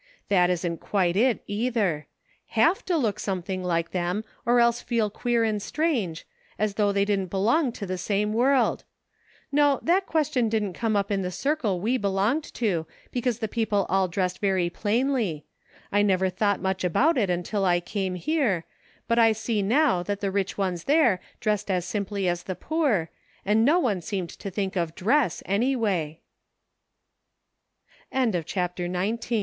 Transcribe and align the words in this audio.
That 0.29 0.49
isn't 0.49 0.79
quite 0.79 1.15
it, 1.15 1.43
either; 1.45 2.07
have 2.57 2.83
to 2.85 2.97
look 2.97 3.19
something 3.19 3.63
like 3.63 3.91
them 3.91 4.23
or 4.47 4.59
else 4.59 4.81
feel 4.81 5.11
queer 5.11 5.43
and 5.43 5.61
strange, 5.61 6.25
as 6.57 6.73
though 6.73 6.91
they 6.91 7.05
didn't 7.05 7.27
belong 7.29 7.71
to 7.73 7.85
the 7.85 7.99
same 7.99 8.33
world. 8.33 8.83
No, 9.51 9.77
that 9.83 10.07
question 10.07 10.49
didn't 10.49 10.73
come 10.73 10.95
up 10.95 11.11
in 11.11 11.21
the 11.21 11.29
circle 11.29 11.79
we 11.79 11.97
belonged 11.99 12.51
to, 12.55 12.87
because 13.11 13.37
the 13.37 13.47
people 13.47 13.85
all 13.89 14.07
dressed 14.07 14.39
very 14.39 14.71
plainly; 14.71 15.45
I 15.91 16.01
never 16.01 16.31
thought 16.31 16.59
much 16.63 16.83
about 16.83 17.15
it 17.15 17.29
until 17.29 17.63
I 17.63 17.79
came 17.79 18.15
here, 18.15 18.65
but 19.07 19.19
I 19.19 19.33
see 19.33 19.61
now 19.61 20.01
that 20.01 20.19
the 20.19 20.31
rich 20.31 20.57
ones 20.57 20.85
there 20.85 21.19
dressed 21.39 21.69
as 21.69 21.85
simply 21.85 22.27
as 22.27 22.41
the 22.41 22.55
poor, 22.55 23.11
and 23.45 23.63
no 23.63 23.77
one 23.77 24.01
seemed 24.01 24.31
to 24.31 24.49
think 24.49 24.75
of 24.75 24.95
dress 24.95 25.43